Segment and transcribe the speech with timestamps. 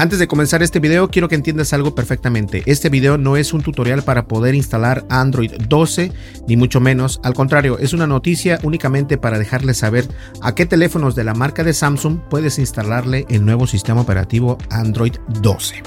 [0.00, 2.62] Antes de comenzar este video, quiero que entiendas algo perfectamente.
[2.66, 6.12] Este video no es un tutorial para poder instalar Android 12,
[6.46, 7.18] ni mucho menos.
[7.24, 10.06] Al contrario, es una noticia únicamente para dejarles saber
[10.40, 15.16] a qué teléfonos de la marca de Samsung puedes instalarle el nuevo sistema operativo Android
[15.40, 15.82] 12.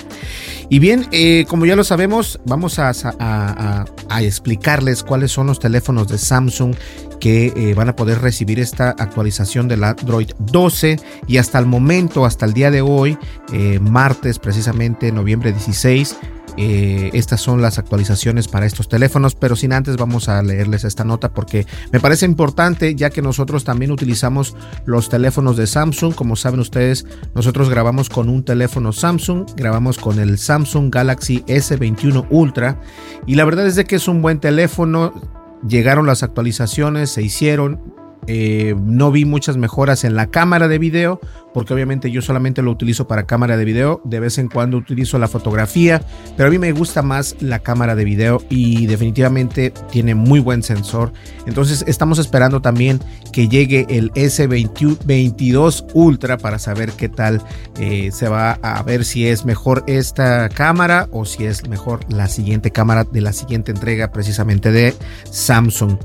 [0.68, 3.86] Y bien, eh, como ya lo sabemos, vamos a,
[4.20, 6.76] explicarles cuáles son los teléfonos de Samsung
[7.22, 12.26] que eh, van a poder recibir esta actualización del Android 12 y hasta el momento,
[12.26, 13.18] hasta el día de hoy,
[13.54, 16.18] eh, martes precisamente, noviembre 16,
[16.58, 21.04] eh, estas son las actualizaciones para estos teléfonos, pero sin antes vamos a leerles esta
[21.04, 24.56] nota porque me parece importante ya que nosotros también utilizamos
[24.86, 26.14] los teléfonos de Samsung.
[26.14, 27.06] Como saben ustedes,
[27.36, 32.82] nosotros grabamos con un teléfono Samsung, grabamos con el Samsung Galaxy S21 Ultra
[33.26, 35.41] y la verdad es de que es un buen teléfono.
[35.68, 37.80] Llegaron las actualizaciones, se hicieron,
[38.28, 41.20] eh, no vi muchas mejoras en la cámara de video,
[41.54, 44.02] porque obviamente yo solamente lo utilizo para cámara de video.
[44.04, 46.02] De vez en cuando utilizo la fotografía,
[46.38, 50.64] pero a mí me gusta más la cámara de video y definitivamente tiene muy buen
[50.64, 51.12] sensor.
[51.46, 53.00] Entonces estamos esperando también
[53.32, 57.42] que llegue el S22 Ultra para saber qué tal
[57.80, 62.28] eh, se va a ver si es mejor esta cámara o si es mejor la
[62.28, 64.94] siguiente cámara de la siguiente entrega precisamente de
[65.30, 65.98] Samsung.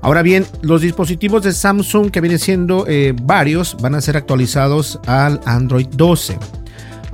[0.00, 4.93] Ahora bien, los dispositivos de Samsung que vienen siendo eh, varios van a ser actualizados
[5.06, 6.38] al Android 12.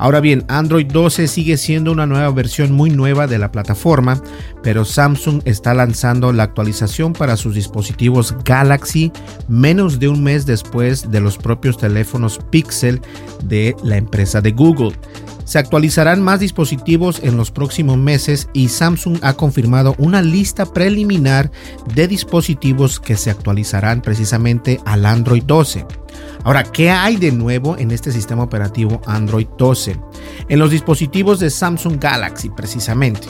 [0.01, 4.23] Ahora bien, Android 12 sigue siendo una nueva versión muy nueva de la plataforma,
[4.63, 9.13] pero Samsung está lanzando la actualización para sus dispositivos Galaxy
[9.47, 13.03] menos de un mes después de los propios teléfonos Pixel
[13.45, 14.97] de la empresa de Google.
[15.45, 21.51] Se actualizarán más dispositivos en los próximos meses y Samsung ha confirmado una lista preliminar
[21.95, 25.85] de dispositivos que se actualizarán precisamente al Android 12.
[26.45, 29.97] Ahora, ¿qué hay de nuevo en este sistema operativo Android 12?
[30.49, 33.29] En los dispositivos de Samsung Galaxy precisamente.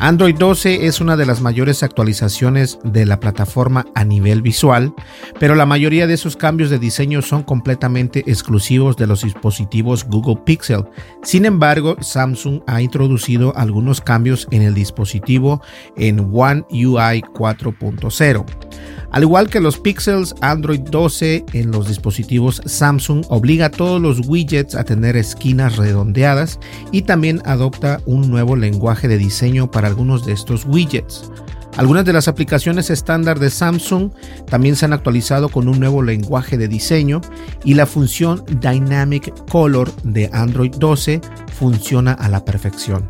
[0.00, 4.94] Android 12 es una de las mayores actualizaciones de la plataforma a nivel visual,
[5.40, 10.40] pero la mayoría de esos cambios de diseño son completamente exclusivos de los dispositivos Google
[10.44, 10.84] Pixel.
[11.24, 15.62] Sin embargo, Samsung ha introducido algunos cambios en el dispositivo
[15.96, 18.44] en One UI 4.0.
[19.10, 24.28] Al igual que los Pixels, Android 12 en los dispositivos Samsung obliga a todos los
[24.28, 26.60] widgets a tener esquinas redondeadas
[26.92, 31.30] y también adopta un nuevo lenguaje de diseño para algunos de estos widgets.
[31.78, 34.10] Algunas de las aplicaciones estándar de Samsung
[34.50, 37.20] también se han actualizado con un nuevo lenguaje de diseño
[37.64, 41.20] y la función Dynamic Color de Android 12
[41.56, 43.08] funciona a la perfección.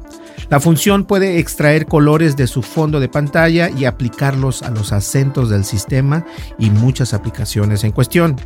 [0.50, 5.50] La función puede extraer colores de su fondo de pantalla y aplicarlos a los acentos
[5.50, 6.24] del sistema
[6.58, 8.36] y muchas aplicaciones en cuestión.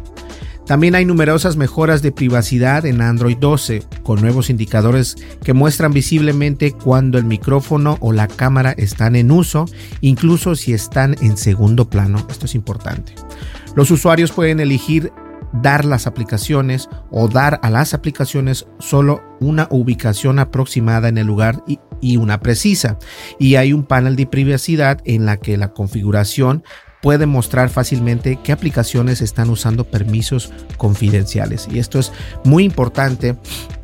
[0.67, 6.73] También hay numerosas mejoras de privacidad en Android 12, con nuevos indicadores que muestran visiblemente
[6.73, 9.67] cuando el micrófono o la cámara están en uso,
[10.01, 12.25] incluso si están en segundo plano.
[12.29, 13.15] Esto es importante.
[13.77, 15.13] Los usuarios pueden elegir
[15.53, 21.63] dar las aplicaciones o dar a las aplicaciones solo una ubicación aproximada en el lugar
[22.03, 22.99] y, una precisa.
[23.39, 26.63] Y hay un panel de privacidad en la que la configuración
[27.01, 31.67] puede mostrar fácilmente qué aplicaciones están usando permisos confidenciales.
[31.73, 32.13] Y esto es
[32.45, 33.37] muy importante.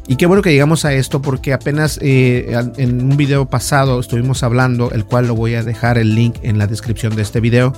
[0.06, 4.42] Y qué bueno que llegamos a esto porque apenas eh, en un video pasado estuvimos
[4.42, 7.72] hablando, el cual lo voy a dejar el link en la descripción de este video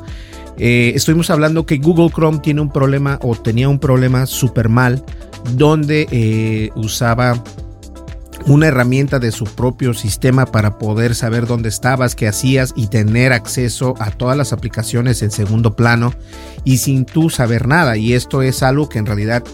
[0.62, 5.02] Eh, estuvimos hablando que Google Chrome tiene un problema o tenía un problema súper mal
[5.56, 7.42] donde eh, usaba
[8.46, 13.32] una herramienta de su propio sistema para poder saber dónde estabas, qué hacías y tener
[13.32, 16.12] acceso a todas las aplicaciones en segundo plano
[16.64, 17.96] y sin tú saber nada.
[17.96, 19.44] Y esto es algo que en realidad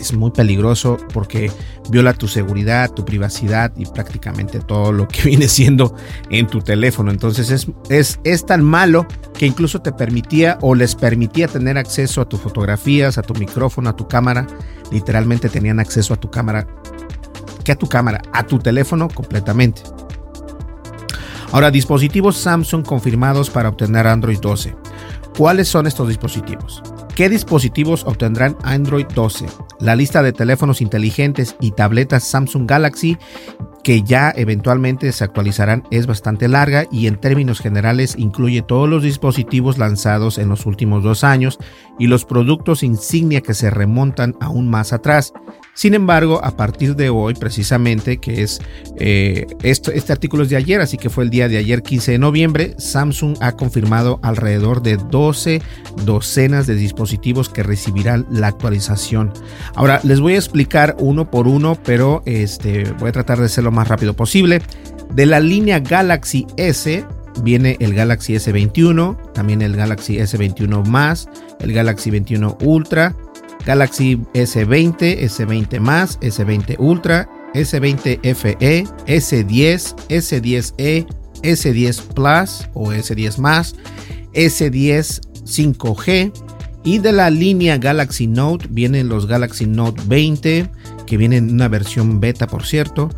[0.00, 1.50] es muy peligroso porque
[1.90, 5.94] viola tu seguridad, tu privacidad y prácticamente todo lo que viene siendo
[6.30, 7.10] en tu teléfono.
[7.10, 12.20] Entonces es, es, es tan malo que incluso te permitía o les permitía tener acceso
[12.20, 14.46] a tus fotografías, a tu micrófono, a tu cámara.
[14.90, 16.66] Literalmente tenían acceso a tu cámara,
[17.62, 19.82] que a tu cámara, a tu teléfono completamente.
[21.52, 24.74] Ahora, dispositivos Samsung confirmados para obtener Android 12.
[25.36, 26.82] ¿Cuáles son estos dispositivos?
[27.14, 29.44] ¿Qué dispositivos obtendrán Android 12?
[29.80, 33.18] La lista de teléfonos inteligentes y tabletas Samsung Galaxy
[33.82, 39.02] que ya eventualmente se actualizarán es bastante larga y en términos generales incluye todos los
[39.02, 41.58] dispositivos lanzados en los últimos dos años
[41.98, 45.32] y los productos insignia que se remontan aún más atrás.
[45.74, 48.60] Sin embargo, a partir de hoy, precisamente, que es
[48.98, 52.18] eh, este artículo es de ayer, así que fue el día de ayer 15 de
[52.18, 55.62] noviembre, Samsung ha confirmado alrededor de 12
[56.04, 57.01] docenas de dispositivos
[57.48, 59.32] que recibirán la actualización.
[59.74, 63.70] Ahora, les voy a explicar uno por uno, pero este, voy a tratar de hacerlo
[63.70, 64.62] más rápido posible.
[65.14, 67.04] De la línea Galaxy S
[67.42, 71.28] viene el Galaxy S21, también el Galaxy S21 más,
[71.60, 73.14] el Galaxy 21 Ultra,
[73.64, 81.06] Galaxy S20, S20 más, S20 Ultra, S20 FE, S10, S10e,
[81.42, 83.76] S10 Plus o S10 más,
[84.32, 86.32] S10 5G
[86.84, 90.70] y de la línea Galaxy Note vienen los Galaxy Note 20
[91.06, 93.10] que vienen en una versión beta por cierto,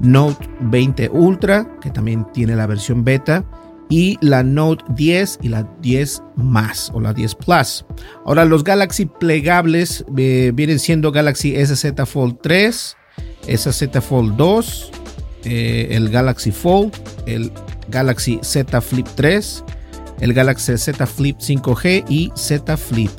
[0.00, 3.44] Note 20 Ultra que también tiene la versión beta
[3.92, 7.84] y la Note 10 y la 10 más o la 10 Plus.
[8.24, 12.96] Ahora los Galaxy plegables eh, vienen siendo Galaxy SZ Fold 3,
[13.48, 14.90] SZ Fold 2,
[15.44, 16.94] eh, el Galaxy Fold,
[17.26, 17.52] el
[17.90, 19.62] Galaxy Z Flip 3,
[20.22, 23.10] el Galaxy Z Flip 5G y Z Flip.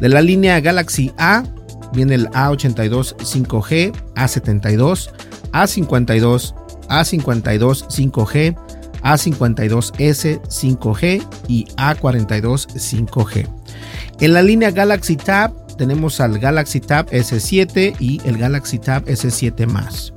[0.00, 1.44] De la línea Galaxy A
[1.92, 5.10] viene el A82 5G, A72,
[5.52, 6.54] A52,
[6.88, 8.56] A52 5G,
[9.02, 13.46] a52S 5G y A42 5G.
[14.20, 19.66] En la línea Galaxy Tab tenemos al Galaxy Tab S7 y el Galaxy Tab S7
[19.66, 20.12] más.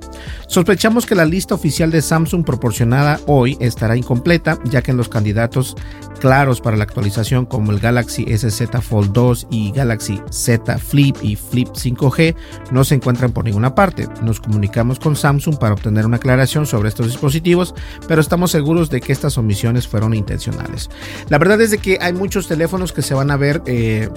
[0.47, 5.09] Sospechamos que la lista oficial de Samsung proporcionada hoy estará incompleta, ya que en los
[5.09, 5.75] candidatos
[6.19, 11.35] claros para la actualización como el Galaxy SZ Fold 2 y Galaxy Z Flip y
[11.35, 12.35] Flip 5G
[12.71, 14.07] no se encuentran por ninguna parte.
[14.21, 17.73] Nos comunicamos con Samsung para obtener una aclaración sobre estos dispositivos,
[18.07, 20.89] pero estamos seguros de que estas omisiones fueron intencionales.
[21.29, 24.09] La verdad es de que hay muchos teléfonos que se van a ver eh,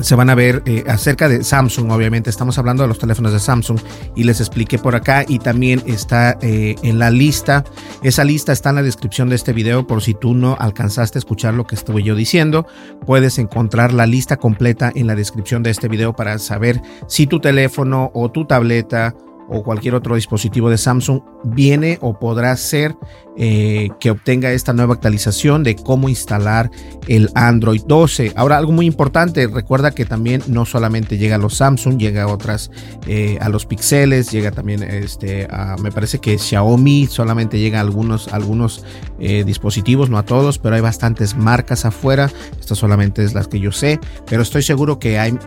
[0.00, 2.30] se van a ver eh, acerca de Samsung, obviamente.
[2.30, 3.78] Estamos hablando de los teléfonos de Samsung
[4.14, 5.24] y les expliqué por acá.
[5.26, 7.64] Y también está eh, en la lista,
[8.02, 11.20] esa lista está en la descripción de este video por si tú no alcanzaste a
[11.20, 12.66] escuchar lo que estuve yo diciendo,
[13.04, 17.40] puedes encontrar la lista completa en la descripción de este video para saber si tu
[17.40, 19.14] teléfono o tu tableta
[19.48, 22.96] o cualquier otro dispositivo de Samsung viene o podrá ser
[23.38, 26.70] eh, que obtenga esta nueva actualización de cómo instalar
[27.06, 28.32] el Android 12.
[28.34, 32.28] Ahora algo muy importante, recuerda que también no solamente llega a los Samsung, llega a
[32.28, 32.70] otras,
[33.06, 37.82] eh, a los Pixeles, llega también este, a, me parece que Xiaomi solamente llega a
[37.82, 38.84] algunos, algunos
[39.20, 43.60] eh, dispositivos, no a todos, pero hay bastantes marcas afuera, estas solamente es las que
[43.60, 45.38] yo sé, pero estoy seguro que hay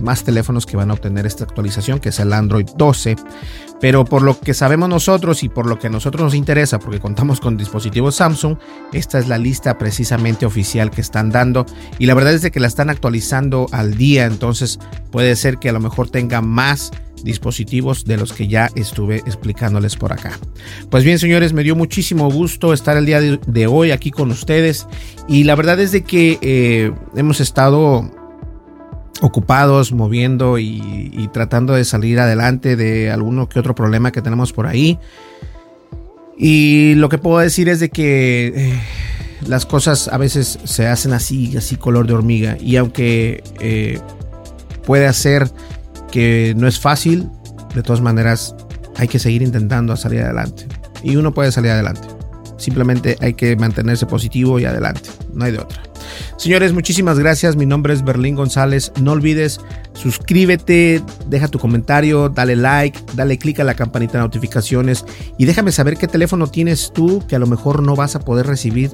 [0.00, 3.16] más teléfonos que van a obtener esta actualización, que es el Android 12.
[3.80, 6.98] Pero por lo que sabemos nosotros y por lo que a nosotros nos interesa, porque
[6.98, 8.56] contamos con dispositivos Samsung,
[8.92, 11.66] esta es la lista precisamente oficial que están dando.
[11.98, 14.78] Y la verdad es de que la están actualizando al día, entonces
[15.10, 16.90] puede ser que a lo mejor tenga más
[17.22, 20.38] dispositivos de los que ya estuve explicándoles por acá.
[20.90, 24.86] Pues bien, señores, me dio muchísimo gusto estar el día de, hoy aquí con ustedes.
[25.28, 28.10] Y la verdad es de que eh, hemos estado
[29.20, 34.66] ocupados, moviendo y, tratando de salir adelante de alguno que otro problema que tenemos por
[34.66, 34.98] ahí.
[36.38, 38.80] Y lo que puedo decir es de que eh,
[39.46, 42.56] las cosas a veces se hacen así, así color de hormiga.
[42.60, 44.00] Y aunque eh,
[44.84, 45.50] puede hacer
[46.10, 47.28] que no es fácil,
[47.74, 48.54] de todas maneras
[48.96, 50.66] hay que seguir intentando salir adelante.
[51.02, 52.08] Y uno puede salir adelante.
[52.56, 55.10] Simplemente hay que mantenerse positivo y adelante.
[55.32, 55.85] No hay de otra.
[56.36, 57.56] Señores, muchísimas gracias.
[57.56, 58.92] Mi nombre es Berlín González.
[59.00, 59.60] No olvides,
[59.94, 65.04] suscríbete, deja tu comentario, dale like, dale click a la campanita de notificaciones
[65.38, 68.46] y déjame saber qué teléfono tienes tú que a lo mejor no vas a poder
[68.46, 68.90] recibir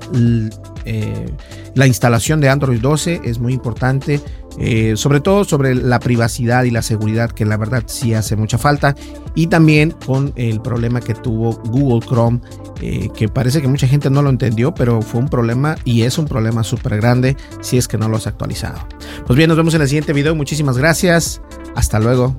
[0.85, 1.27] eh,
[1.75, 3.23] la instalación de Android 12.
[3.25, 4.21] Es muy importante.
[4.59, 8.59] Eh, sobre todo sobre la privacidad y la seguridad que la verdad sí hace mucha
[8.59, 8.95] falta.
[9.35, 12.41] Y también con el problema que tuvo Google Chrome
[12.81, 16.19] eh, que parece que mucha gente no lo entendió pero fue un problema y es
[16.19, 18.87] un problema súper grande si es que no lo has actualizado.
[19.27, 20.35] Pues bien nos vemos en el siguiente video.
[20.35, 21.41] Muchísimas gracias.
[21.75, 22.37] Hasta luego.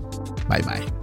[0.50, 1.03] Bye bye